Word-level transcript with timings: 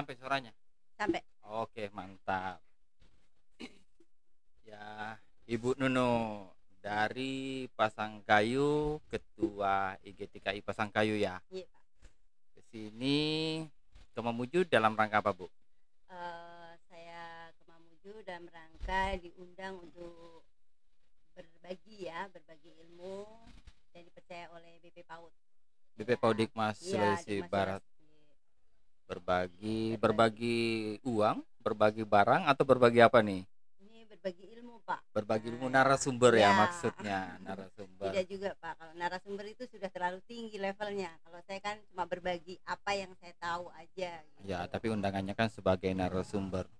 sampai 0.00 0.16
suaranya? 0.16 0.52
Sampai. 0.96 1.20
Oke 1.44 1.92
mantap. 1.92 2.56
Ya 4.64 5.20
Ibu 5.44 5.76
Nuno 5.76 6.48
dari 6.80 7.68
Pasangkayu 7.76 8.96
ketua 9.12 10.00
IGTKI 10.00 10.64
Pasangkayu 10.64 11.20
ya? 11.20 11.36
Iya 11.52 11.68
pak. 11.68 11.84
Ke 12.56 12.60
sini 12.72 13.18
ke 14.16 14.20
Mamuju 14.24 14.64
dalam 14.64 14.96
rangka 14.96 15.20
apa 15.20 15.36
Bu? 15.36 15.52
Eh, 16.08 16.72
saya 16.88 17.52
ke 17.52 17.62
Mamuju 17.68 18.24
dalam 18.24 18.48
rangka 18.48 19.20
diundang 19.20 19.84
untuk 19.84 20.40
berbagi 21.36 22.08
ya 22.08 22.24
berbagi 22.32 22.72
ilmu 22.88 23.28
dan 23.92 24.08
dipercaya 24.08 24.48
oleh 24.56 24.80
BP 24.80 25.04
PAUD. 25.04 25.32
BP 26.00 26.10
Paudikmas 26.16 26.80
Sulawesi 26.80 27.28
di 27.28 27.44
Mas 27.44 27.52
Barat. 27.52 27.82
Sulawesi. 27.84 27.99
Berbagi 29.10 29.98
Berbagi. 29.98 29.98
berbagi 29.98 30.58
uang 31.02 31.36
berbagi 31.58 32.04
barang 32.04 32.46
atau 32.46 32.62
berbagi 32.62 33.00
apa 33.00 33.18
nih 33.20 33.42
ini 33.82 34.06
berbagi 34.06 34.44
ilmu 34.54 34.78
pak 34.80 35.02
berbagi 35.10 35.50
ilmu 35.50 35.66
Nah, 35.66 35.82
narasumber 35.82 36.32
ya 36.32 36.46
ya. 36.46 36.50
maksudnya 36.54 37.18
narasumber 37.44 38.06
tidak 38.08 38.26
juga 38.26 38.50
pak 38.54 38.72
kalau 38.78 38.94
narasumber 38.94 39.44
itu 39.44 39.66
sudah 39.66 39.90
terlalu 39.90 40.22
tinggi 40.24 40.56
levelnya 40.56 41.10
kalau 41.20 41.42
saya 41.42 41.58
kan 41.58 41.76
cuma 41.84 42.06
berbagi 42.06 42.54
apa 42.62 42.90
yang 42.94 43.10
saya 43.18 43.34
tahu 43.36 43.66
aja 43.74 44.10
gitu. 44.14 44.40
ya 44.46 44.64
tapi 44.64 44.86
undangannya 44.88 45.34
kan 45.34 45.50
sebagai 45.50 45.90
narasumber 45.90 46.70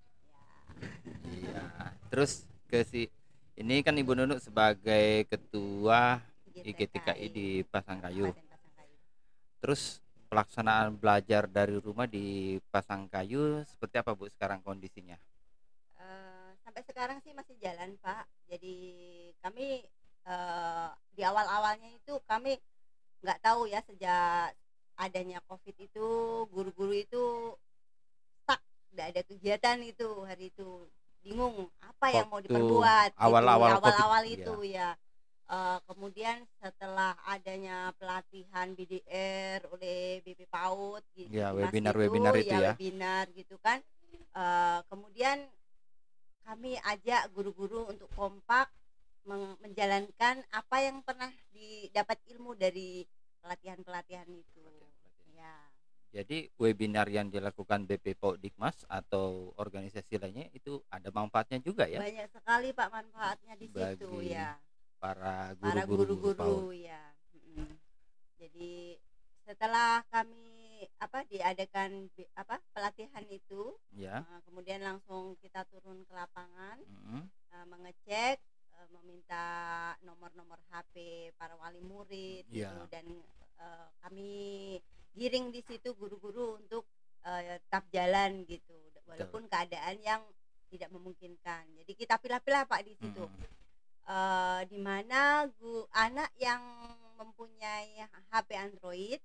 Ya. 0.80 1.12
iya 1.28 1.64
terus 2.08 2.46
ke 2.64 2.80
si 2.82 3.10
ini 3.52 3.82
kan 3.82 3.92
Ibu 3.92 4.14
Nunu 4.14 4.38
sebagai 4.38 5.26
ketua 5.26 6.22
IGTKI 6.48 7.26
di 7.28 7.46
Pasangkayu 7.62 8.30
Kabupaten 8.30 8.48
Pasangkayu. 8.48 8.96
terus 9.60 10.00
pelaksanaan 10.30 10.94
belajar 10.94 11.50
dari 11.50 11.74
rumah 11.82 12.06
di 12.06 12.56
Pasangkayu 12.70 13.66
seperti 13.66 13.98
apa 13.98 14.14
Bu 14.14 14.30
sekarang 14.30 14.62
kondisinya? 14.62 15.18
Eh, 15.98 16.50
sampai 16.62 16.86
sekarang 16.86 17.18
sih 17.26 17.34
masih 17.34 17.58
jalan 17.58 17.98
pak. 17.98 18.30
Jadi 18.46 18.74
kami 19.42 19.82
eh, 20.24 20.88
di 21.10 21.22
awal 21.26 21.50
awalnya 21.50 21.90
itu 21.90 22.14
kami 22.30 22.54
nggak 23.26 23.42
tahu 23.42 23.66
ya 23.66 23.82
sejak 23.82 24.54
adanya 24.96 25.42
covid 25.50 25.76
itu 25.76 26.08
guru-guru 26.48 26.94
itu 26.94 27.24
stuck 28.40 28.62
nggak 28.94 29.06
ada 29.10 29.22
kegiatan 29.26 29.78
itu 29.82 30.08
hari 30.22 30.54
itu. 30.54 30.86
Bingung 31.20 31.68
apa 31.82 32.06
yang 32.14 32.30
mau 32.30 32.38
Waktu 32.40 32.48
diperbuat? 32.48 33.10
Awal-awal 33.18 33.70
awal-awal 33.76 34.24
itu 34.30 34.54
ya 34.64 34.94
Eh, 35.50 35.78
kemudian 35.82 36.46
setelah 36.62 37.18
adanya 37.26 37.90
pelatihan 37.98 38.70
BDR 38.70 39.58
oleh 39.74 40.22
BP 40.22 40.46
PAUD 40.46 41.02
gitu 41.18 41.26
Ya, 41.26 41.50
Mas, 41.50 41.66
webinar-webinar 41.66 42.38
itu 42.38 42.54
ya. 42.54 42.78
webinar 42.78 43.26
gitu 43.34 43.58
kan. 43.58 43.82
Eh, 44.14 44.80
kemudian 44.86 45.50
kami 46.46 46.78
ajak 46.86 47.34
guru-guru 47.34 47.90
untuk 47.90 48.06
kompak 48.14 48.70
menjalankan 49.58 50.46
apa 50.54 50.76
yang 50.86 51.02
pernah 51.02 51.30
didapat 51.50 52.22
ilmu 52.30 52.54
dari 52.54 53.02
pelatihan-pelatihan 53.42 54.30
itu. 54.30 54.66
Ya. 55.34 55.54
Jadi 56.14 56.46
webinar 56.62 57.10
yang 57.10 57.26
dilakukan 57.26 57.90
BP 57.90 58.14
Dikmas 58.38 58.86
atau 58.86 59.50
organisasi 59.58 60.14
lainnya 60.14 60.46
itu 60.54 60.78
ada 60.94 61.10
manfaatnya 61.10 61.58
juga 61.58 61.90
ya? 61.90 61.98
Banyak 61.98 62.30
sekali 62.30 62.70
pak 62.70 62.88
manfaatnya 62.90 63.54
di 63.58 63.66
situ 63.66 64.10
Bagi 64.10 64.34
ya 64.34 64.54
para 65.00 65.56
para 65.56 65.82
guru-guru 65.88 66.36
PAUD. 66.36 66.44
guru-guru 66.44 66.72
ya 66.76 67.02
jadi 68.36 69.00
setelah 69.48 70.04
kami 70.12 70.84
apa 71.00 71.24
diadakan 71.28 72.08
apa 72.36 72.60
pelatihan 72.72 73.24
itu 73.28 73.76
ya. 73.96 74.22
kemudian 74.48 74.80
langsung 74.80 75.36
kita 75.40 75.64
turun 75.68 76.04
ke 76.04 76.12
lapangan 76.14 76.78
mm, 76.84 77.22
eh, 77.26 77.66
mengecek 77.68 78.36
eh, 78.76 78.88
meminta 78.94 79.44
nomor-nomor 80.04 80.60
HP 80.70 80.94
para 81.36 81.56
wali 81.56 81.80
murid 81.80 82.44
Iya. 82.48 82.70
gitu 82.72 82.80
dan 82.92 83.06
kami 84.00 84.32
giring 85.12 85.52
di 85.52 85.60
situ 85.60 85.92
guru-guru 85.92 86.56
untuk 86.56 86.88
tetap 87.20 87.84
jalan 87.92 88.48
gitu 88.48 88.72
walaupun 89.04 89.44
keadaan 89.52 90.00
yang 90.00 90.24
tidak 90.72 90.88
memungkinkan 90.88 91.68
jadi 91.84 91.92
kita 91.92 92.16
pilah-pilah 92.16 92.64
pak 92.64 92.88
di 92.88 92.96
situ 92.96 93.20
mm. 93.20 93.59
Eh, 94.10 94.60
di 94.66 94.78
mana 94.82 95.46
anak 95.94 96.30
yang 96.36 96.62
mempunyai 97.14 98.02
HP 98.30 98.48
Android 98.58 99.20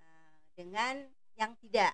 eh, 0.00 0.32
dengan 0.56 1.04
yang 1.36 1.52
tidak 1.60 1.92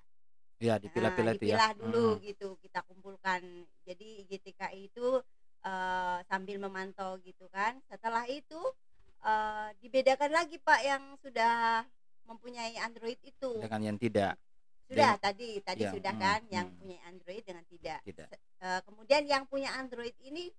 Ya 0.63 0.79
dipilah-pilah 0.79 1.35
Nah, 1.35 1.39
itu 1.43 1.47
ya. 1.51 1.59
dipilah 1.59 1.73
dulu 1.75 2.07
Mm. 2.15 2.21
gitu 2.23 2.49
kita 2.63 2.87
kumpulkan 2.87 3.43
jadi 3.83 4.09
GTKI 4.31 4.95
itu 4.95 5.19
eh, 5.63 6.19
sambil 6.31 6.63
memantau 6.63 7.19
gitu 7.23 7.51
kan 7.51 7.83
setelah 7.91 8.23
itu 8.31 8.59
eh, 9.23 9.69
dibedakan 9.83 10.31
lagi 10.31 10.63
pak 10.63 10.81
yang 10.83 11.03
sudah 11.19 11.83
mempunyai 12.23 12.79
Android 12.79 13.19
itu 13.27 13.59
Dengan 13.59 13.83
yang 13.83 13.99
tidak 13.99 14.39
sudah 14.87 15.17
tadi 15.19 15.59
tadi 15.65 15.83
yang- 15.89 15.95
sudah 15.99 16.13
hmm, 16.15 16.23
kan 16.23 16.41
yang 16.53 16.67
hmm. 16.71 16.79
punya 16.79 16.99
Android 17.09 17.43
dengan 17.43 17.65
tidak 17.67 17.99
tidak. 18.07 18.29
Eh, 18.63 18.81
kemudian 18.87 19.23
yang 19.27 19.43
punya 19.51 19.71
Android 19.75 20.15
ini 20.23 20.53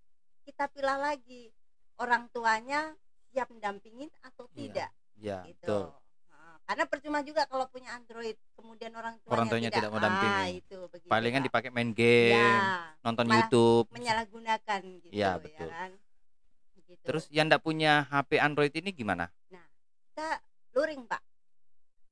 kita 0.44 0.68
pilah 0.68 1.00
lagi 1.02 1.50
orang 1.96 2.28
tuanya 2.30 2.94
siap 3.26 3.50
mendampingin 3.50 4.12
atau 4.22 4.46
Iya, 4.48 4.56
tidak 4.56 4.90
Ya 5.16 5.38
gitu. 5.46 5.58
betul. 5.58 5.84
Nah, 6.30 6.56
karena 6.64 6.84
percuma 6.86 7.20
juga 7.22 7.46
kalau 7.46 7.66
punya 7.66 7.94
Android 7.94 8.36
kemudian 8.54 8.92
orang 8.92 9.16
tuanya, 9.20 9.32
Orang 9.32 9.48
tuanya 9.48 9.70
tidak 9.70 9.92
mendampingi. 9.92 10.36
Ah, 10.36 10.48
itu 10.50 10.78
begitu. 10.88 11.10
Palingan 11.10 11.42
Pak. 11.42 11.48
dipakai 11.48 11.70
main 11.70 11.92
game, 11.92 12.36
ya, 12.36 12.94
nonton 13.02 13.26
YouTube. 13.26 13.88
menyalahgunakan 13.90 14.82
gitu 15.00 15.08
Iya, 15.10 15.30
ya 15.30 15.40
betul. 15.40 15.70
kan. 15.70 15.92
Begitu. 16.74 17.06
Terus 17.06 17.24
yang 17.30 17.48
tidak 17.48 17.62
punya 17.62 18.06
HP 18.06 18.32
Android 18.38 18.74
ini 18.74 18.92
gimana? 18.92 19.30
kita 20.14 20.38
luring, 20.74 21.10
Pak. 21.10 21.22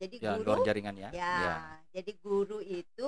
Jadi 0.02 0.18
Ya 0.18 0.34
guru 0.34 0.42
luar 0.48 0.66
jaringan 0.66 0.98
ya. 0.98 1.10
ya, 1.14 1.34
Ya. 1.38 1.56
jadi 1.94 2.12
guru 2.18 2.58
itu 2.60 3.08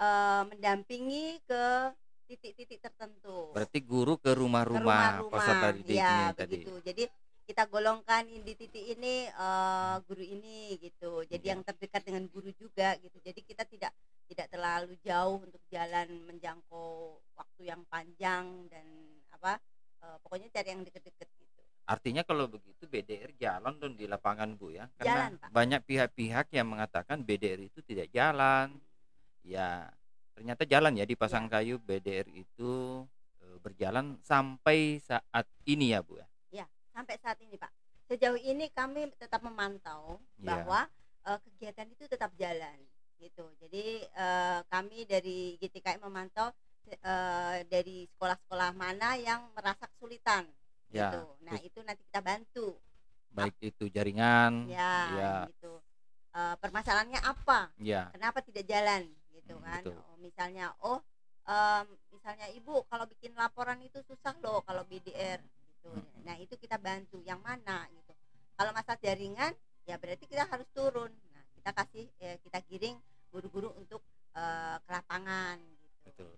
eh, 0.00 0.42
mendampingi 0.48 1.44
ke 1.44 1.92
titik-titik 2.30 2.78
tertentu. 2.78 3.50
Berarti 3.50 3.78
guru 3.82 4.14
ke 4.14 4.30
rumah-rumah 4.30 5.26
peserta 5.26 5.68
didik 5.74 5.98
ya 5.98 6.30
tadi. 6.30 6.62
begitu 6.62 6.78
jadi 6.86 7.04
kita 7.42 7.66
golongkan 7.66 8.22
di 8.30 8.54
titik 8.54 8.94
ini 8.94 9.26
eh, 9.26 9.96
guru 10.06 10.22
ini 10.22 10.78
gitu 10.78 11.26
jadi 11.26 11.42
Iya. 11.42 11.50
yang 11.58 11.60
terdekat 11.66 12.06
dengan 12.06 12.30
guru 12.30 12.54
juga 12.54 12.94
gitu 13.02 13.18
jadi 13.18 13.40
kita 13.42 13.66
tidak 13.66 13.90
tidak 14.30 14.46
terlalu 14.46 14.94
jauh 15.02 15.42
untuk 15.42 15.58
jalan 15.66 16.06
menjangkau 16.30 17.18
waktu 17.34 17.60
yang 17.66 17.82
panjang 17.90 18.46
dan 18.70 18.86
apa 19.34 19.58
eh, 19.98 20.16
pokoknya 20.22 20.46
cari 20.54 20.68
yang 20.70 20.86
deket-deket 20.86 21.26
gitu 21.26 21.50
Artinya 21.90 22.22
kalau 22.22 22.46
begitu 22.46 22.86
BDR 22.86 23.34
jalan 23.34 23.74
dong 23.82 23.98
di 23.98 24.06
lapangan 24.06 24.54
Bu 24.54 24.70
ya. 24.70 24.86
Karena 24.94 25.26
Jalan, 25.26 25.32
Pak. 25.42 25.48
banyak 25.50 25.80
pihak-pihak 25.82 26.46
yang 26.54 26.70
mengatakan 26.70 27.26
BDR 27.26 27.66
itu 27.66 27.82
tidak 27.82 28.06
jalan. 28.14 28.78
Ya, 29.42 29.90
ternyata 30.40 30.64
jalan 30.64 30.96
ya 30.96 31.04
di 31.04 31.12
Pasangkayu 31.12 31.76
BDR 31.84 32.24
itu 32.32 33.04
eh, 33.44 33.56
berjalan 33.60 34.16
sampai 34.24 34.96
saat 34.96 35.44
ini 35.68 35.92
ya 35.92 36.00
Bu 36.00 36.16
ya. 36.16 36.24
sampai 36.90 37.16
saat 37.20 37.36
ini 37.40 37.54
pak. 37.56 37.68
Sejauh 38.10 38.36
ini 38.36 38.66
kami 38.72 39.08
tetap 39.14 39.40
memantau 39.44 40.16
Iya. 40.40 40.48
bahwa 40.48 40.80
eh, 41.28 41.38
kegiatan 41.44 41.88
itu 41.92 42.08
tetap 42.08 42.32
jalan 42.40 42.76
gitu. 43.20 43.44
Jadi 43.60 44.08
eh, 44.08 44.60
kami 44.64 45.04
dari 45.04 45.60
GTKI 45.60 46.00
memantau 46.00 46.48
eh, 46.88 47.58
dari 47.68 48.08
sekolah-sekolah 48.16 48.72
mana 48.72 49.20
yang 49.20 49.44
merasa 49.52 49.84
kesulitan 49.92 50.48
Ya, 50.88 51.12
gitu. 51.12 51.36
Nah 51.44 51.52
terus- 51.54 51.68
itu 51.68 51.80
nanti 51.84 52.02
kita 52.08 52.20
bantu. 52.24 52.66
Baik 53.30 53.54
itu 53.62 53.86
jaringan, 53.86 54.66
ya, 54.66 54.94
ya, 55.14 55.32
gitu. 55.52 55.78
Eh, 56.34 56.54
permasalahannya 56.58 57.20
apa? 57.22 57.70
Ya, 57.78 58.10
kenapa 58.10 58.42
tidak 58.42 58.66
jalan 58.66 59.06
gitu 59.50 59.58
Hmm, 59.58 59.66
kan 59.66 59.82
betul. 59.82 59.98
oh, 59.98 60.18
misalnya 60.18 60.66
oh 60.86 60.98
em, 61.44 61.86
misalnya 62.14 62.46
ibu 62.54 62.86
kalau 62.86 63.04
bikin 63.10 63.34
laporan 63.34 63.82
itu 63.82 63.98
susah 64.06 64.34
loh 64.38 64.62
kalau 64.62 64.86
BDR 64.86 65.40
gitu 65.42 65.90
Hmm. 65.90 66.04
nah 66.22 66.36
itu 66.36 66.54
kita 66.54 66.76
bantu 66.78 67.18
yang 67.24 67.40
mana 67.40 67.88
gitu 67.90 68.12
kalau 68.54 68.70
masalah 68.70 69.00
jaringan 69.00 69.50
ya 69.82 69.96
berarti 69.96 70.28
kita 70.28 70.44
harus 70.44 70.68
turun 70.70 71.10
nah 71.32 71.42
kita 71.56 71.70
kasih 71.72 72.06
eh, 72.20 72.36
kita 72.44 72.60
giring 72.68 72.94
guru-guru 73.32 73.72
untuk 73.74 74.04
eh, 74.32 74.76
ke 74.78 74.90
lapangan 74.92 75.56
gitu 75.58 75.88
betul. 76.04 76.30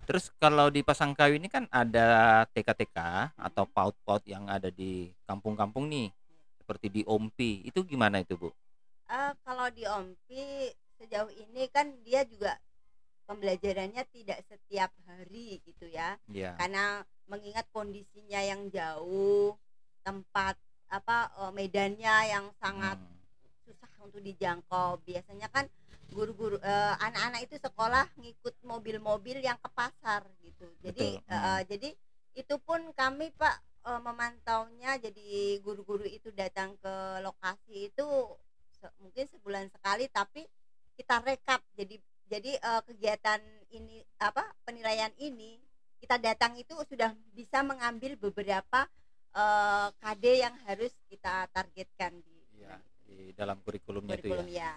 Terus 0.00 0.26
kalau 0.42 0.74
di 0.74 0.82
Pasangkayu 0.82 1.38
ini 1.38 1.46
kan 1.46 1.70
ada 1.70 2.42
TK-TK 2.50 2.98
atau 3.36 3.62
PAUD-PAUD 3.68 4.22
yang 4.26 4.48
ada 4.50 4.66
di 4.66 5.06
kampung-kampung 5.22 5.86
nih, 5.86 6.10
seperti 6.58 6.86
di 6.90 7.02
Ompi. 7.06 7.62
Itu 7.62 7.86
gimana 7.86 8.18
itu 8.18 8.34
Bu? 8.34 8.50
Eh, 9.06 9.32
kalau 9.42 9.66
di 9.70 9.82
OMPI 9.86 10.70
sejauh 11.10 11.34
ini 11.34 11.66
kan 11.74 11.90
dia 12.06 12.22
juga 12.22 12.54
pembelajarannya 13.26 14.06
tidak 14.14 14.46
setiap 14.46 14.94
hari 15.10 15.58
gitu 15.66 15.90
ya. 15.90 16.14
Ya, 16.30 16.54
karena 16.54 17.02
mengingat 17.26 17.66
kondisinya 17.74 18.38
yang 18.38 18.70
jauh 18.70 19.58
tempat 20.06 20.54
apa 20.86 21.34
eh, 21.34 21.50
medannya 21.50 22.14
yang 22.30 22.46
sangat 22.62 22.94
hmm, 23.02 23.18
susah 23.66 23.90
untuk 24.06 24.22
dijangkau. 24.22 25.02
Biasanya 25.02 25.50
kan 25.50 25.66
guru-guru 26.14 26.62
eh, 26.62 26.94
anak-anak 27.02 27.50
itu 27.50 27.58
sekolah 27.58 28.06
ngikut 28.14 28.54
mobil-mobil 28.62 29.42
yang 29.42 29.58
ke 29.58 29.70
pasar 29.74 30.22
gitu. 30.46 30.70
Jadi 30.78 31.18
Betul, 31.18 31.26
eh, 31.26 31.34
mm. 31.34 31.46
eh, 31.50 31.62
jadi 31.66 31.88
itu 32.38 32.54
pun 32.62 32.86
kami 32.94 33.34
pak 33.34 33.58
eh, 33.82 33.98
memantaunya 33.98 34.94
jadi 35.02 35.58
guru-guru 35.58 36.06
itu 36.06 36.30
datang 36.30 36.78
ke 36.78 36.94
lokasi 37.26 37.90
itu 37.90 38.06
se- 38.78 38.94
mungkin 39.02 39.26
sebulan 39.26 39.66
sekali 39.74 40.06
tapi 40.10 40.46
kita 41.00 41.16
rekap 41.24 41.64
jadi 41.72 41.96
jadi 42.28 42.50
eh, 42.60 42.82
kegiatan 42.84 43.40
ini 43.72 44.04
apa 44.20 44.44
penilaian 44.68 45.08
ini 45.16 45.56
kita 45.96 46.20
datang 46.20 46.60
itu 46.60 46.76
sudah 46.84 47.16
bisa 47.32 47.64
mengambil 47.64 48.20
beberapa 48.20 48.84
eh, 49.32 49.88
KD 49.96 50.24
yang 50.44 50.54
harus 50.68 50.92
kita 51.08 51.48
targetkan 51.56 52.20
di 52.20 52.36
Iya, 52.60 52.76
di 53.08 53.18
dalam 53.32 53.56
kurikulumnya 53.64 54.20
itu 54.20 54.28
kurikulum 54.28 54.52
ya. 54.52 54.68
ya. 54.68 54.72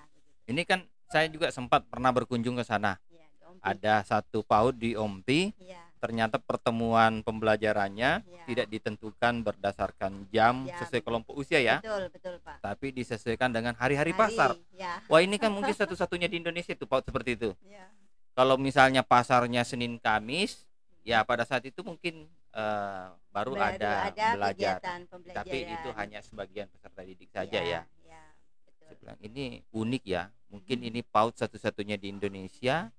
Ini 0.47 0.63
kan 0.63 0.87
saya 1.11 1.27
juga 1.27 1.51
sempat 1.51 1.83
pernah 1.91 2.15
berkunjung 2.15 2.55
ke 2.55 2.63
sana. 2.63 2.95
Ya. 3.11 3.27
Ada 3.59 4.07
satu 4.07 4.39
PAUD 4.47 4.79
di 4.79 4.91
Ompi, 4.95 5.51
Iya, 5.59 5.83
ternyata 6.03 6.35
pertemuan 6.35 7.23
pembelajarannya 7.23 8.27
iya. 8.27 8.44
tidak 8.44 8.67
ditentukan 8.67 9.39
berdasarkan 9.39 10.27
jam 10.27 10.67
Jam. 10.67 10.75
sesuai 10.83 11.00
kelompok 11.00 11.31
usia 11.39 11.63
ya, 11.63 11.79
Betul, 11.79 12.11
betul, 12.11 12.35
Pak. 12.44 12.59
tapi 12.59 12.91
disesuaikan 12.91 13.55
dengan 13.55 13.71
hari-hari 13.79 14.11
Hari, 14.11 14.19
pasar. 14.19 14.59
Ya. 14.75 15.00
Wah, 15.07 15.23
ini 15.23 15.39
kan 15.39 15.55
mungkin 15.55 15.71
satu-satunya 15.71 16.27
di 16.27 16.44
Indonesia 16.44 16.75
itu 16.75 16.83
PAUD 16.83 17.07
seperti 17.07 17.39
itu. 17.39 17.55
ya. 17.63 17.88
Kalau 18.35 18.59
misalnya 18.59 19.00
pasarnya 19.00 19.63
Senin 19.63 19.95
Kamis, 19.95 20.67
ya 21.07 21.23
pada 21.23 21.47
saat 21.47 21.63
itu 21.63 21.79
mungkin 21.88 22.27
eh, 22.51 23.07
baru, 23.31 23.55
ada, 23.55 24.11
belajar. 24.11 24.77
kegiatan 24.81 25.00
pembelajaran. 25.07 25.39
Tapi 25.47 25.57
itu 25.71 25.89
hanya 25.95 26.19
sebagian 26.19 26.67
peserta 26.67 27.00
didik 27.01 27.31
saja 27.31 27.63
ya. 27.63 27.81
Ya, 28.03 28.23
betul. 28.67 28.85
Saya 28.91 28.95
bilang 29.00 29.17
ini 29.23 29.63
unik 29.71 30.03
ya. 30.03 30.27
Mungkin 30.51 30.83
Hmm. 30.83 30.89
ini 30.91 31.00
PAUD 31.01 31.39
satu-satunya 31.39 31.95
di 31.95 32.11
Indonesia. 32.11 32.91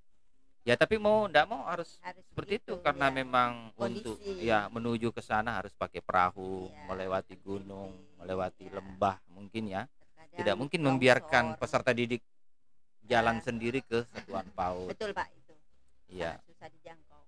Ya 0.65 0.75
tapi 0.75 0.97
mau 0.97 1.29
ndak 1.29 1.45
mau 1.45 1.69
harus 1.69 2.01
Harus 2.01 2.25
seperti 2.25 2.57
itu 2.57 2.73
begitu, 2.73 2.81
karena 2.81 3.07
ya. 3.07 3.15
memang 3.15 3.51
untuk 3.77 4.17
Kondisi. 4.17 4.49
ya 4.49 4.65
menuju 4.67 5.13
ke 5.13 5.21
sana 5.21 5.61
harus 5.61 5.77
pakai 5.77 6.01
perahu, 6.01 6.73
Iya, 6.73 6.89
melewati 6.89 7.37
gunung, 7.37 7.93
melewati 8.17 8.65
iya. 8.65 8.81
lembah 8.81 9.21
mungkin 9.29 9.69
ya. 9.69 9.85
Terkadang 9.85 10.37
Tidak 10.41 10.55
mungkin 10.57 10.81
longsor. 10.81 10.89
membiarkan 10.91 11.45
peserta 11.61 11.93
didik 11.93 12.25
jalan 13.05 13.37
Ya. 13.39 13.45
sendiri 13.45 13.85
ke 13.85 14.09
satuan 14.09 14.49
PAUD. 14.51 14.89
Betul, 14.89 15.13
Pak, 15.13 15.29
itu. 15.31 15.53
Iya. 16.09 16.41
Sangat 16.41 16.49
susah 16.49 16.69
dijangkau. 16.73 17.23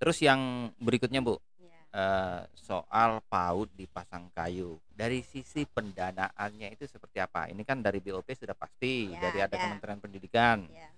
Terus 0.00 0.18
yang 0.18 0.40
berikutnya 0.80 1.20
Bu, 1.20 1.36
Ya. 1.60 1.76
eh, 1.92 2.40
soal 2.56 3.20
PAUD 3.22 3.68
di 3.70 3.84
Pasangkayu. 3.84 4.80
Dari 4.88 5.20
sisi 5.20 5.68
pendanaannya 5.68 6.72
itu 6.72 6.88
seperti 6.88 7.20
apa? 7.20 7.52
Ini 7.52 7.60
kan 7.68 7.84
dari 7.84 8.00
BOP 8.00 8.32
sudah 8.32 8.56
pasti, 8.56 9.12
Ya, 9.12 9.20
dari 9.20 9.44
ada 9.44 9.52
ada. 9.52 9.60
Kementerian 9.60 10.00
Pendidikan. 10.00 10.64
Ya, 10.72 10.88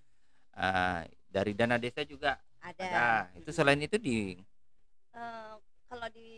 Eh, 0.52 1.02
dari 1.32 1.56
dana 1.56 1.80
desa 1.80 2.04
juga 2.04 2.36
ada. 2.60 2.84
ada. 2.84 3.06
Itu 3.40 3.50
selain 3.50 3.80
itu 3.80 3.96
di 3.96 4.36
Eh, 5.12 5.54
kalau 5.92 6.08
di 6.08 6.32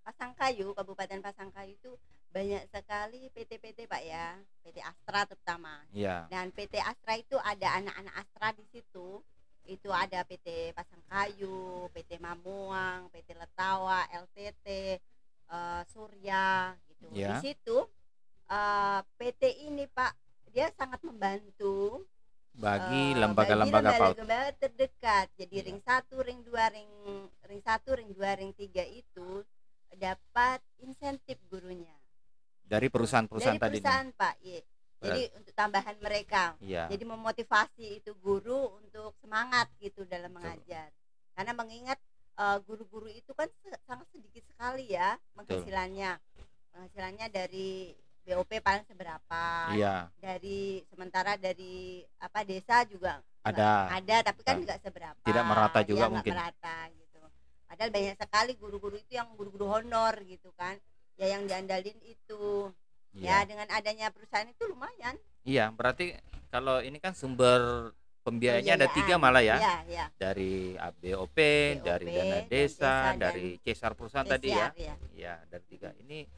Pasangkayu, 0.00 0.72
Kabupaten 0.72 1.20
Pasangkayu 1.20 1.76
itu 1.76 1.92
banyak 2.32 2.64
sekali 2.72 3.28
PT-PT 3.36 3.84
Pak 3.84 4.02
ya, 4.04 4.40
PT 4.64 4.80
Astra 4.80 5.28
terutama. 5.28 5.84
ya 5.92 6.24
Dan 6.32 6.48
PT 6.56 6.80
Astra 6.80 7.20
itu 7.20 7.36
ada 7.36 7.76
anak-anak 7.76 8.14
Astra 8.16 8.48
di 8.56 8.64
situ. 8.72 9.20
Itu 9.68 9.92
ada 9.92 10.24
PT 10.24 10.72
Pasangkayu, 10.72 11.92
PT 11.92 12.16
Mamuang, 12.16 13.12
PT 13.12 13.36
Letawa, 13.36 14.08
LTT, 14.08 14.66
eh, 15.52 15.82
Surya 15.92 16.72
gitu. 16.88 17.12
Ya. 17.12 17.36
Di 17.36 17.52
situ 17.52 17.76
eh, 18.48 19.00
PT 19.20 19.68
ini 19.68 19.84
Pak 19.84 20.16
dia 20.48 20.72
sangat 20.72 21.04
membantu 21.04 22.08
bagi 22.58 23.14
eh, 23.14 23.18
lembaga-lembaga 23.22 23.90
bagi 23.94 24.00
PAUD. 24.02 24.16
lembaga 24.18 24.50
terdekat. 24.58 25.26
Jadi 25.38 25.54
Iya. 25.54 25.66
ring 25.70 25.80
1, 25.80 26.16
ring 26.20 26.40
2, 26.42 26.64
ring 26.74 26.90
ring 27.46 27.62
1, 27.62 27.94
ring 27.94 28.10
2, 28.10 28.30
ring 28.34 28.52
3 28.52 28.82
itu 28.84 29.46
dapat 29.94 30.58
insentif 30.82 31.38
gurunya. 31.46 31.94
Dari 32.66 32.90
perusahaan-perusahaan 32.90 33.56
Dari 33.56 33.64
tadi. 33.64 33.76
nih. 33.78 33.82
perusahaan, 33.86 34.10
Pak. 34.12 34.34
Iya. 34.42 34.60
Jadi 34.98 35.22
untuk 35.38 35.54
tambahan 35.54 35.96
mereka. 36.02 36.58
Iya. 36.58 36.90
Jadi 36.90 37.04
memotivasi 37.06 38.02
itu 38.02 38.12
guru 38.18 38.82
untuk 38.82 39.14
semangat 39.22 39.70
gitu 39.78 40.02
dalam 40.04 40.34
Betul. 40.34 40.42
mengajar. 40.42 40.90
Karena 41.38 41.52
mengingat 41.54 41.98
eh, 42.38 42.58
guru-guru 42.62 43.06
itu 43.06 43.34
kan 43.34 43.46
sangat 43.82 44.06
sedikit 44.14 44.42
sekali 44.50 44.90
ya 44.90 45.18
penghasilannya. 45.34 46.18
Penghasilannya 46.70 47.26
dari 47.30 47.94
BOP 48.28 48.60
paling 48.60 48.84
seberapa. 48.84 49.42
Iya, 49.72 50.12
Dari 50.14 50.84
sementara 50.84 51.34
dari 51.34 52.04
apa 52.18 52.44
desa 52.44 52.84
juga 52.84 53.24
ada. 53.40 53.88
ada 53.90 54.16
tapi 54.22 54.40
kan 54.42 54.54
Ah. 54.54 54.62
nggak 54.62 54.78
seberapa 54.82 55.20
Tidak 55.24 55.44
merata 55.44 55.78
Iya, 55.80 55.86
juga 55.86 56.04
nggak 56.04 56.12
mungkin. 56.12 56.32
merata 56.36 56.76
gitu 56.90 57.18
padahal 57.64 57.90
banyak 57.90 58.16
sekali 58.16 58.52
guru-guru 58.54 58.96
itu 58.96 59.12
yang 59.14 59.28
guru-guru 59.32 59.68
honor 59.70 60.16
gitu 60.22 60.52
kan 60.52 60.76
ya 61.16 61.26
yang 61.30 61.44
diandalin 61.44 61.96
itu 62.02 62.72
Iya. 63.12 63.40
ya 63.40 63.46
dengan 63.46 63.68
adanya 63.70 64.08
perusahaan 64.08 64.44
itu 64.44 64.64
lumayan 64.64 65.16
Iya, 65.42 65.72
berarti 65.72 66.12
kalau 66.48 66.80
ini 66.80 66.96
kan 66.96 67.12
sumber 67.12 67.92
pembiayanya 68.20 68.76
ada 68.76 68.88
tiga 68.90 69.16
malah 69.16 69.40
ya. 69.40 69.56
ya 69.56 69.76
ya 69.86 70.04
Dari 70.14 70.76
ABOP, 70.76 71.32
BOP, 71.32 71.38
dari 71.80 72.06
dana 72.06 72.24
dan 72.34 72.44
desa, 72.44 72.92
desa, 73.08 73.16
dari 73.16 73.48
cesar 73.58 73.92
perusahaan 73.92 74.24
tadi 74.26 74.48
ya. 74.50 74.68
Desiar, 74.68 74.72
ya. 74.76 74.94
Iya, 75.14 75.34
dari 75.48 75.64
tiga. 75.66 75.88
Ini 75.98 76.28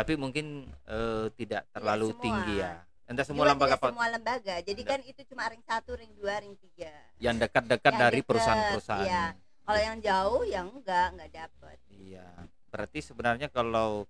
tapi 0.00 0.12
mungkin 0.14 0.46
eh, 0.86 1.26
tidak 1.34 1.68
terlalu 1.70 2.08
semua. 2.10 2.22
tinggi 2.22 2.54
ya. 2.58 2.72
Entah 3.04 3.26
semua 3.26 3.42
Juga 3.42 3.52
lembaga 3.52 3.76
semua 3.82 4.06
lembaga 4.08 4.54
jadi 4.60 4.80
Enggak. 4.80 4.90
kan 4.96 5.00
itu 5.04 5.20
cuma 5.26 5.42
ring 5.44 5.62
satu 5.62 5.90
ring 5.92 6.12
dua 6.14 6.38
ring 6.38 6.54
tiga 6.56 6.94
yang 7.18 7.36
dekat-dekat 7.36 7.90
Yang 7.90 8.00
dari 8.00 8.20
perusahaan-perusahaan. 8.22 9.02
iya. 9.04 9.24
kalau 9.60 9.80
yang 9.80 9.98
jauh 10.00 10.42
yang 10.44 10.66
enggak 10.70 11.06
enggak 11.10 11.30
dapet 11.36 11.76
Iya, 11.90 12.26
berarti 12.68 12.98
sebenarnya 13.00 13.48
kalau 13.48 14.06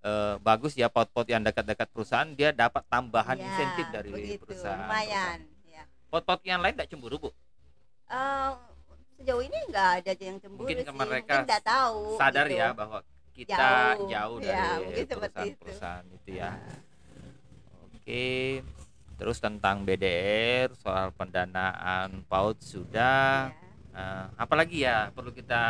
eh, 0.00 0.36
bagus 0.38 0.76
ya 0.76 0.86
pot-pot 0.86 1.24
yang 1.24 1.40
dekat-dekat 1.40 1.88
perusahaan 1.88 2.28
dia 2.30 2.52
dapat 2.52 2.84
tambahan 2.86 3.34
Ya, 3.34 3.44
insentif 3.44 3.86
dari 3.88 4.12
begitu, 4.12 4.44
perusahaan. 4.44 4.84
lumayan 4.84 5.38
ya 5.64 5.82
Pot-pot 6.06 6.40
yang 6.42 6.60
lain 6.60 6.72
tidak 6.72 6.88
cemburu 6.88 7.16
bu? 7.18 7.30
Sejauh 9.16 9.42
ini 9.42 9.58
nggak 9.66 9.88
ada 9.98 10.12
yang 10.14 10.38
cemburu 10.38 10.62
Mungkin 10.62 10.76
sih 10.78 10.92
mereka 10.94 11.34
mungkin 11.42 11.60
tahu 11.64 11.98
Sadar 12.14 12.46
gitu. 12.46 12.60
ya 12.60 12.70
bahwa 12.70 12.98
kita 13.38 13.94
Jauh. 13.94 14.08
jauh, 14.10 14.36
Ya, 14.42 14.50
dari 14.74 14.82
mungkin 14.82 15.06
seperti 15.06 15.14
itu. 15.14 15.58
perusahaan-perusahaan 15.62 16.06
itu 16.10 16.30
ya. 16.34 16.50
Oke, 17.86 18.26
terus 19.14 19.38
tentang 19.38 19.84
BDR 19.84 20.72
soal 20.74 21.14
pendanaan 21.14 22.24
PAUD 22.26 22.58
sudah. 22.58 23.52
Ya. 23.52 23.66
Eh, 23.94 24.26
apalagi 24.36 24.82
ya 24.82 25.10
perlu 25.10 25.30
kita 25.30 25.62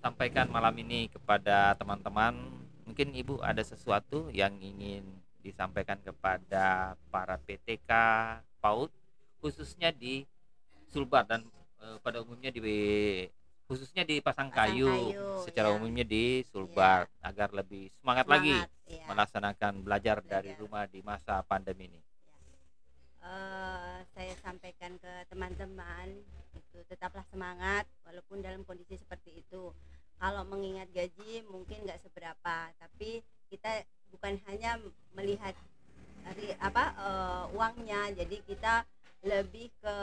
sampaikan 0.00 0.48
malam 0.48 0.72
ini 0.76 1.08
kepada 1.08 1.76
teman-teman. 1.76 2.36
Mungkin 2.84 3.14
Ibu 3.14 3.38
ada 3.40 3.60
sesuatu 3.60 4.32
yang 4.32 4.56
ingin 4.58 5.04
disampaikan 5.40 5.96
kepada 6.00 6.94
para 7.08 7.36
PTK 7.38 7.90
PAUD 8.60 8.90
khususnya 9.40 9.88
di 9.88 10.24
Sulbar 10.90 11.24
dan 11.24 11.46
eh, 11.80 11.96
pada 12.00 12.20
umumnya 12.20 12.50
di 12.50 12.60
khususnya 13.70 14.02
di 14.02 14.18
Pasangkayu, 14.18 14.90
Pasangkayu, 14.90 15.46
secara 15.46 15.70
ya. 15.70 15.74
umumnya 15.78 16.02
di 16.02 16.42
Sulbar 16.50 17.06
agar 17.22 17.54
lebih 17.54 17.94
semangat, 18.02 18.26
lagi 18.26 18.50
Semangat, 18.50 18.90
ya. 18.90 19.04
melaksanakan 19.06 19.72
belajar 19.86 20.16
dari 20.26 20.50
Belajar. 20.50 20.62
rumah 20.66 20.84
di 20.90 21.00
masa 21.06 21.38
pandemi 21.46 21.86
ini. 21.86 22.00
Eh, 23.22 23.98
saya 24.10 24.34
sampaikan 24.42 24.98
ke 24.98 25.12
teman-teman 25.30 26.18
itu 26.50 26.82
tetaplah 26.90 27.22
semangat 27.30 27.86
walaupun 28.02 28.42
dalam 28.42 28.66
kondisi 28.66 28.98
seperti 28.98 29.38
itu 29.38 29.70
kalau 30.18 30.42
mengingat 30.50 30.90
gaji 30.90 31.46
mungkin 31.46 31.86
nggak 31.86 32.02
seberapa 32.02 32.74
tapi 32.74 33.22
kita 33.46 33.86
bukan 34.10 34.34
hanya 34.50 34.82
melihat 35.14 35.54
dari 36.26 36.50
apa 36.58 36.84
eh, 36.98 37.44
uangnya 37.54 38.18
jadi 38.18 38.36
kita 38.42 38.82
lebih 39.20 39.68
ke 39.76 39.96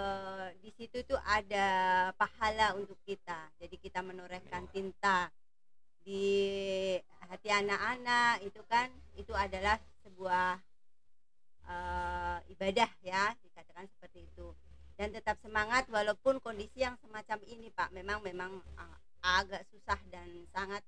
di 0.62 0.70
situ 0.78 1.02
tuh 1.10 1.18
ada 1.26 1.68
pahala 2.14 2.78
untuk 2.78 2.98
kita. 3.02 3.50
Jadi 3.58 3.76
kita 3.82 4.06
menorehkan 4.06 4.70
tinta 4.70 5.34
di 6.06 6.96
hati 7.26 7.50
anak-anak 7.50 8.46
itu 8.46 8.62
kan 8.70 8.88
itu 9.18 9.34
adalah 9.34 9.82
sebuah 10.06 10.62
eh, 11.66 12.38
ibadah 12.54 12.90
ya 13.02 13.34
dikatakan 13.42 13.90
seperti 13.98 14.30
itu. 14.30 14.54
Dan 14.98 15.14
tetap 15.14 15.38
semangat 15.42 15.86
walaupun 15.90 16.42
kondisi 16.42 16.82
yang 16.82 16.98
semacam 17.02 17.38
ini 17.50 17.74
Pak 17.74 17.90
memang 17.94 18.22
memang 18.22 18.62
ah, 18.78 18.98
agak 19.42 19.66
susah 19.74 19.98
dan 20.14 20.30
sangat 20.54 20.86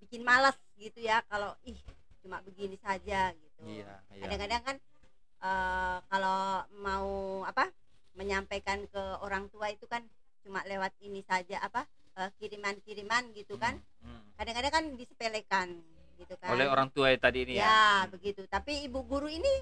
bikin 0.00 0.24
malas 0.24 0.56
gitu 0.80 1.00
ya 1.00 1.20
kalau 1.28 1.52
ih 1.64 1.76
cuma 2.20 2.44
begini 2.44 2.76
saja 2.80 3.32
gitu. 3.32 3.62
Iya, 3.64 3.92
iya. 4.12 4.20
kadang-kadang 4.24 4.62
kan 4.64 4.76
eh, 5.40 5.98
kalau 6.06 6.40
mau 6.78 7.08
apa 7.42 7.68
menyampaikan 8.12 8.84
ke 8.86 9.02
orang 9.18 9.48
tua 9.48 9.68
itu 9.68 9.84
kan 9.84 10.02
cuma 10.40 10.64
lewat 10.64 10.92
ini 11.00 11.20
saja 11.22 11.60
apa 11.60 11.84
eh, 12.14 12.30
kiriman-kiriman 12.36 13.32
gitu 13.32 13.56
kan 13.56 13.76
Hmm, 14.00 14.08
hmm. 14.08 14.22
kadang-kadang 14.34 14.72
kan 14.72 14.84
disepelekan 14.94 15.68
gitu 16.16 16.32
kan 16.36 16.48
Oleh 16.50 16.64
orang 16.66 16.88
tua 16.88 17.12
tadi 17.14 17.44
ini 17.44 17.56
ya. 17.56 17.64
ya 17.64 17.80
begitu 18.08 18.44
tapi 18.46 18.80
ibu 18.82 19.00
guru 19.02 19.28
ini 19.28 19.60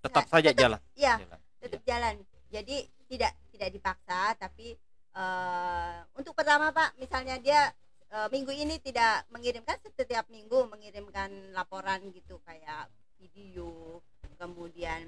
Tetap 0.00 0.24
Nggak, 0.24 0.32
saja 0.32 0.48
tetap- 0.48 0.60
jalan. 0.60 0.80
ya 0.94 1.14
jalan. 1.18 1.40
tetap 1.58 1.82
jalan 1.84 2.14
jadi 2.48 2.76
tidak 3.06 3.32
tidak 3.50 3.68
dipaksa 3.70 4.20
tapi 4.36 4.78
eh, 5.12 5.96
untuk 6.14 6.32
pertama 6.32 6.70
pak 6.70 6.94
misalnya 6.96 7.34
dia 7.36 7.74
eh, 8.08 8.28
minggu 8.28 8.50
ini 8.52 8.78
tidak 8.78 9.26
mengirimkan 9.28 9.74
setiap 9.88 10.26
minggu 10.28 10.66
mengirimkan 10.66 11.30
laporan 11.50 11.98
gitu 12.10 12.38
kayak 12.40 12.86
video 13.16 13.98
kemudian 14.40 15.04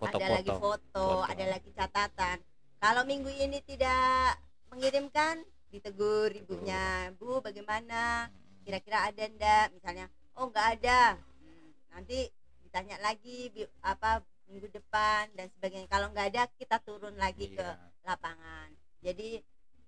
ada 0.00 0.40
lagi 0.40 0.48
foto, 0.48 0.80
foto. 0.96 1.28
ada 1.28 1.44
lagi 1.44 1.70
catatan. 1.76 2.40
Kalau 2.80 3.02
minggu 3.04 3.28
ini 3.28 3.60
tidak 3.64 4.40
mengirimkan, 4.72 5.44
ditegur 5.68 6.32
ibunya, 6.32 7.12
Bu, 7.20 7.44
bagaimana? 7.44 8.32
Kira-kira 8.64 9.12
ada 9.12 9.22
ndak? 9.28 9.76
Misalnya, 9.76 10.06
oh 10.40 10.48
nggak 10.48 10.80
ada. 10.80 11.20
Hmm, 11.40 11.68
nanti 11.92 12.28
ditanya 12.64 12.96
lagi 13.04 13.52
apa 13.84 14.24
minggu 14.48 14.68
depan 14.72 15.28
dan 15.36 15.52
sebagainya. 15.52 15.88
Kalau 15.88 16.08
nggak 16.12 16.28
ada, 16.32 16.42
kita 16.56 16.76
turun 16.80 17.16
lagi 17.20 17.52
ke 17.52 17.64
Iya. 17.64 17.76
lapangan. 18.04 18.68
Jadi 19.04 19.40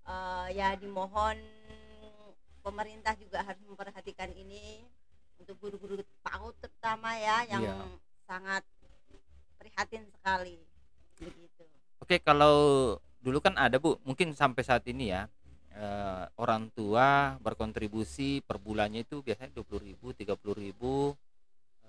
eh, 0.09 0.47
ya 0.57 0.73
dimohon 0.73 1.37
pemerintah 2.65 3.13
juga 3.15 3.45
harus 3.45 3.61
memperhatikan 3.61 4.33
ini 4.33 4.83
untuk 5.39 5.55
guru-guru 5.61 6.01
PAUD 6.25 6.53
terutama 6.59 7.13
ya 7.15 7.45
yang 7.45 7.61
Iya. 7.61 7.77
Sangat 8.29 8.61
prihatin 9.57 10.05
sekali 10.13 10.61
begitu. 11.17 11.65
Oke, 11.97 12.21
kalau 12.21 12.55
dulu 13.19 13.41
kan 13.41 13.57
ada 13.57 13.81
Bu, 13.81 13.97
mungkin 14.05 14.31
sampai 14.31 14.61
saat 14.61 14.85
ini 14.85 15.09
ya 15.09 15.25
eh, 15.73 16.23
orang 16.37 16.69
tua 16.71 17.35
berkontribusi 17.41 18.45
per 18.45 18.61
bulannya 18.61 19.01
itu 19.01 19.25
biasanya 19.25 19.49
20.000, 19.51 19.97
30.000 20.13 21.17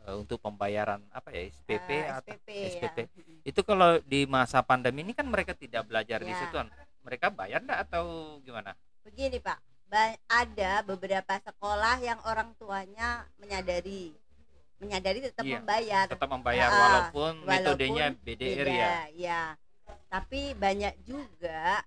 eh, 0.09 0.17
untuk 0.17 0.41
pembayaran 0.41 1.05
apa 1.13 1.29
ya 1.31 1.45
SPP 1.47 1.89
Eh, 1.93 2.09
atau 2.09 2.33
SPP, 2.35 2.49
SPP. 2.75 2.99
ya. 2.99 3.09
Itu 3.45 3.61
kalau 3.63 4.01
di 4.03 4.25
masa 4.25 4.65
pandemi 4.65 5.05
ini 5.05 5.13
kan 5.13 5.29
mereka 5.29 5.53
tidak 5.53 5.85
belajar 5.87 6.25
di 6.25 6.33
Ya. 6.33 6.41
situ. 6.41 6.57
Mereka 7.01 7.33
bayar 7.33 7.61
enggak 7.61 7.81
atau 7.89 8.05
gimana? 8.41 8.73
Begini 9.01 9.41
Pak, 9.41 9.59
ba- 9.89 10.21
ada 10.29 10.85
beberapa 10.85 11.41
sekolah 11.41 11.97
yang 12.05 12.21
orang 12.29 12.53
tuanya 12.57 13.25
menyadari 13.41 14.13
menyadari 14.81 15.19
tetap 15.21 15.45
Iya, 15.45 15.61
membayar. 15.61 16.05
Tetap 16.09 16.29
membayar 16.29 16.69
Ah, 16.69 16.75
walaupun, 16.75 17.33
walaupun 17.39 17.47
metodenya 17.47 18.07
BDR 18.17 18.67
Beda, 18.67 18.73
ya. 18.75 18.93
ya. 19.13 19.43
Tapi 20.09 20.57
banyak 20.57 20.95
juga 21.05 21.85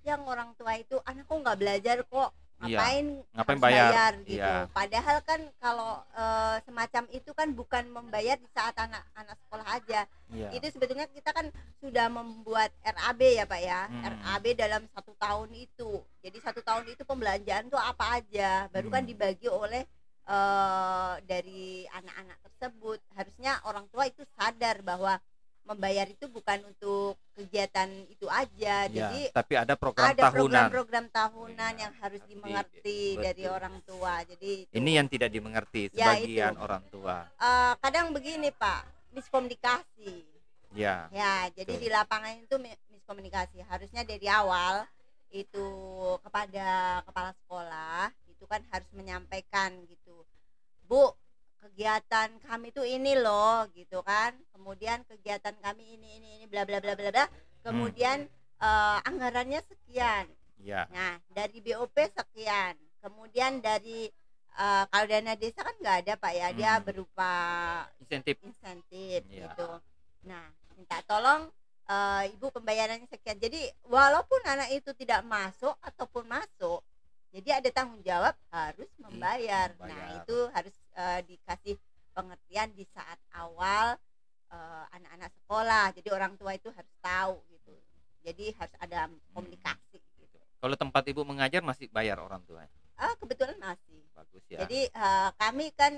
yang 0.00 0.22
orang 0.24 0.54
tua 0.54 0.78
itu 0.78 0.96
anakku 1.02 1.34
nggak 1.36 1.58
belajar 1.58 1.98
kok 2.00 2.30
Iya, 2.56 2.80
ngapain 2.80 3.06
ngapain 3.36 3.58
harus 3.58 3.64
bayar? 3.68 4.12
gitu. 4.24 4.40
Iya. 4.40 4.54
Padahal 4.72 5.16
kan 5.20 5.40
kalau 5.60 5.92
eh, 6.08 6.56
semacam 6.64 7.04
itu 7.12 7.30
kan 7.36 7.48
bukan 7.52 7.84
membayar 7.84 8.40
di 8.40 8.48
saat 8.48 8.72
anak-anak 8.72 9.36
sekolah 9.44 9.66
aja. 9.68 10.00
Iya. 10.32 10.48
Itu 10.56 10.66
sebetulnya 10.72 11.04
kita 11.04 11.36
kan 11.36 11.52
sudah 11.76 12.08
membuat 12.08 12.72
RAB 12.80 13.20
ya 13.28 13.44
Pak 13.44 13.60
ya. 13.60 13.80
Hmm. 13.92 14.02
RAB 14.08 14.44
dalam 14.56 14.88
satu 14.88 15.12
tahun 15.18 15.52
itu. 15.52 16.00
Jadi 16.24 16.38
satu 16.40 16.64
tahun 16.64 16.88
itu 16.88 17.04
pembelanjaan 17.04 17.68
tuh 17.68 17.76
apa 17.76 18.24
aja. 18.24 18.72
Baru 18.72 18.88
kan 18.88 19.04
Hmm. 19.04 19.10
dibagi 19.12 19.52
oleh 19.52 19.84
eh, 20.26 21.14
dari 21.22 21.64
anak-anak 21.88 22.38
tersebut. 22.44 22.98
Harusnya 23.14 23.62
orang 23.62 23.86
tua 23.88 24.06
itu 24.06 24.22
sadar 24.34 24.82
bahwa 24.82 25.18
membayar 25.66 26.06
itu 26.06 26.30
bukan 26.30 26.62
untuk 26.62 27.18
kegiatan 27.34 27.90
itu 28.06 28.30
aja. 28.30 28.86
Iya, 28.86 28.90
Jadi 28.90 29.20
tapi 29.34 29.54
ada 29.58 29.74
program 29.74 30.14
ada 30.14 30.30
tahunan. 30.30 30.70
program-program 30.70 31.06
tahunan 31.10 31.72
Iya, 31.74 31.82
yang 31.82 31.92
harus 31.98 32.22
tapi- 32.22 32.30
dimengerti 32.30 32.98
dari 33.18 33.42
betul. 33.42 33.56
orang 33.58 33.76
tua. 33.82 34.14
Jadi 34.22 34.50
itu. 34.62 34.72
Ini 34.72 34.90
yang 34.94 35.06
tidak 35.10 35.30
dimengerti 35.30 35.80
Ya, 35.90 36.14
sebagian 36.14 36.54
itu. 36.54 36.62
orang 36.62 36.82
tua. 36.86 37.16
Eh, 37.34 37.72
kadang 37.82 38.06
begini 38.14 38.48
Pak, 38.50 38.80
miskomunikasi. 39.10 40.22
Ya. 40.70 41.10
Ya, 41.10 41.50
jadi 41.50 41.72
Betul. 41.72 41.82
di 41.82 41.88
lapangan 41.90 42.32
itu 42.36 42.56
mi- 42.58 42.80
miskomunikasi. 42.92 43.58
Harusnya 43.66 44.02
dari 44.02 44.28
awal 44.28 44.86
itu 45.30 45.66
kepada 46.22 46.66
kepala 47.02 47.34
sekolah 47.34 48.02
itu 48.30 48.44
kan 48.46 48.62
harus 48.70 48.86
menyampaikan 48.94 49.74
gitu. 49.88 50.05
Bu, 50.86 51.10
kegiatan 51.60 52.30
kami 52.40 52.70
tuh 52.70 52.86
ini 52.86 53.18
loh 53.18 53.66
gitu 53.74 54.00
kan. 54.00 54.32
Kemudian 54.54 55.02
kegiatan 55.04 55.54
kami 55.58 55.98
ini 55.98 56.08
ini 56.16 56.28
ini 56.38 56.44
bla 56.46 56.62
bla 56.62 56.78
bla 56.78 56.94
bla 56.94 57.10
bla. 57.10 57.26
Kemudian 57.60 58.24
eh, 58.56 58.98
anggarannya 59.02 59.60
sekian. 59.66 60.30
Ya. 60.62 60.86
Nah, 60.88 61.18
dari 61.28 61.58
BOP 61.60 61.94
sekian. 62.08 62.74
Kemudian 63.02 63.58
dari 63.58 64.06
eh, 64.56 64.84
kalau 64.88 65.06
dana 65.06 65.34
desa 65.34 65.60
kan 65.60 65.76
nggak 65.76 65.96
ada 66.06 66.12
Pak 66.16 66.32
ya, 66.32 66.48
dia 66.54 66.72
Hmm. 66.78 66.84
berupa 66.86 67.32
Insentif. 68.00 68.40
insentif 68.40 69.20
Iya. 69.28 69.52
gitu. 69.52 69.68
Nah, 70.24 70.46
minta 70.72 71.02
tolong 71.04 71.50
eh, 71.86 72.34
ibu 72.34 72.50
pembayarannya 72.50 73.06
sekian. 73.06 73.38
Jadi 73.38 73.62
walaupun 73.84 74.42
anak 74.42 74.74
itu 74.74 74.90
tidak 74.94 75.22
masuk 75.22 75.76
ataupun 75.78 76.26
masuk, 76.26 76.82
jadi 77.36 77.60
ada 77.60 77.68
tanggung 77.68 78.00
jawab 78.00 78.32
harus 78.48 78.88
membayar. 78.96 79.68
Nah 79.76 79.84
membayar. 79.84 80.16
itu 80.24 80.36
harus 80.56 80.76
eh, 80.96 81.20
dikasih 81.28 81.76
pengertian 82.16 82.72
di 82.72 82.88
saat 82.96 83.20
awal 83.36 84.00
eh, 84.48 84.84
anak-anak 84.96 85.30
sekolah. 85.44 85.92
Jadi 85.92 86.08
orang 86.08 86.32
tua 86.40 86.56
itu 86.56 86.72
harus 86.72 86.94
tahu 87.04 87.36
gitu. 87.52 87.76
Jadi 88.24 88.56
harus 88.56 88.74
ada 88.80 89.12
komunikasi 89.36 90.00
gitu. 90.00 90.38
Kalau 90.64 90.76
tempat 90.80 91.04
ibu 91.12 91.28
mengajar 91.28 91.60
masih 91.60 91.92
bayar 91.92 92.16
orang 92.24 92.40
tua. 92.48 92.64
Ah 92.96 93.12
kebetulan 93.20 93.60
masih. 93.60 94.00
Bagus 94.16 94.44
ya. 94.48 94.64
Jadi 94.64 94.88
eh, 94.88 95.30
kami 95.36 95.76
kan 95.76 95.92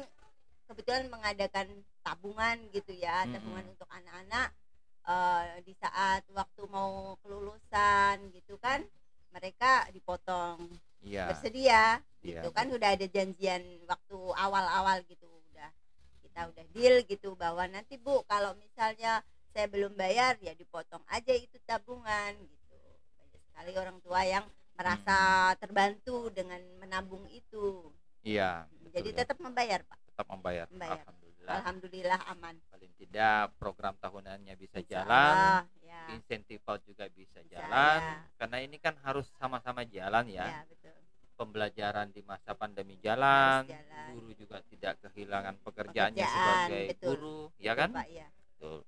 kebetulan 0.67 1.07
mengadakan 1.07 1.71
tabungan 2.03 2.59
gitu 2.75 2.99
ya, 2.99 3.23
Mm-mm. 3.23 3.39
tabungan 3.39 3.65
untuk 3.79 3.89
anak-anak 3.95 4.49
eh, 5.07 5.63
di 5.63 5.75
saat 5.79 6.27
waktu 6.35 6.67
mau 6.67 7.15
kelulusan 7.23 8.27
gitu 8.35 8.59
kan, 8.59 8.83
mereka 9.31 9.87
dipotong 9.95 10.67
Iya. 11.03 11.31
bersedia 11.31 12.03
Iya, 12.19 12.43
gitu 12.43 12.51
kan 12.51 12.67
udah 12.75 12.99
ada 12.99 13.07
janjian 13.07 13.63
waktu 13.87 14.19
awal-awal 14.35 14.99
gitu 15.07 15.31
udah 15.31 15.71
kita 16.27 16.41
udah 16.51 16.65
deal 16.75 16.97
gitu 17.07 17.39
bahwa 17.39 17.63
nanti 17.71 17.95
Bu 17.95 18.27
kalau 18.27 18.59
misalnya 18.59 19.23
saya 19.55 19.67
belum 19.71 19.95
bayar 19.95 20.37
ya 20.39 20.53
dipotong 20.55 21.03
aja 21.09 21.35
itu 21.35 21.57
tabungan 21.67 22.35
gitu. 22.37 22.79
Banyak 23.19 23.43
sekali 23.49 23.73
orang 23.75 23.99
tua 24.05 24.21
yang 24.23 24.45
merasa 24.79 25.19
terbantu 25.59 26.31
dengan 26.31 26.63
menabung 26.79 27.27
itu. 27.35 27.91
Iya. 28.23 28.71
Jadi 28.95 29.11
betul 29.11 29.19
ya. 29.19 29.19
tetap 29.27 29.39
membayar, 29.43 29.81
Pak. 29.83 29.99
tetap 30.15 30.27
membayar. 30.31 30.67
membayar. 30.71 31.05
Alhamdulillah. 31.49 32.21
Alhamdulillah 32.21 32.21
aman. 32.37 32.55
Paling 32.69 32.93
tidak 33.01 33.45
program 33.57 33.95
tahunannya 33.97 34.55
bisa 34.61 34.79
Insya 34.85 35.01
jalan, 35.01 35.65
ya. 35.81 36.03
insentif 36.13 36.61
PAUD 36.63 36.81
juga 36.85 37.09
bisa 37.09 37.41
Bisa, 37.41 37.57
jalan. 37.57 38.01
ya. 38.05 38.17
Karena 38.37 38.57
ini 38.61 38.77
kan 38.77 38.95
harus 39.03 39.27
sama-sama 39.41 39.83
jalan 39.89 40.29
ya. 40.29 40.45
Ya, 40.45 40.61
betul. 40.69 40.95
Pembelajaran 41.39 42.11
di 42.11 42.21
masa 42.27 42.53
pandemi 42.53 42.99
jalan, 42.99 43.63
jalan. 43.65 44.07
guru 44.13 44.31
juga 44.35 44.59
tidak 44.67 44.99
kehilangan 45.07 45.55
pekerjaannya 45.63 46.19
Pekerjaan, 46.19 46.67
sebagai 46.67 46.85
betul. 46.93 47.07
guru, 47.15 47.39
ya 47.63 47.73
Betul, 47.73 47.79
kan? 47.79 47.91
Pak, 47.95 48.09
ya. 48.11 48.29
Betul. 48.29 48.79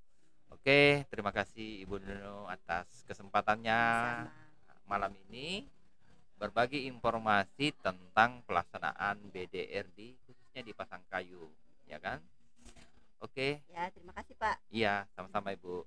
Oke, 0.51 0.81
terima 1.09 1.31
kasih 1.31 1.87
Ibu 1.87 1.97
Nuno 2.03 2.51
atas 2.51 3.07
kesempatannya 3.07 3.81
Sama. 4.27 4.35
malam 4.91 5.15
ini 5.31 5.63
berbagi 6.37 6.91
informasi 6.91 7.71
tentang 7.79 8.43
pelaksanaan 8.49 9.31
BDRD 9.31 10.19
khususnya 10.27 10.67
di 10.67 10.73
Pasangkayu, 10.75 11.47
ya 11.87 12.03
kan? 12.03 12.19
Oke, 13.21 13.63
Ya, 13.71 13.89
terima 13.95 14.13
kasih, 14.13 14.35
Pak. 14.37 14.57
iya, 14.73 15.07
sama-sama 15.15 15.53
Ibu. 15.57 15.87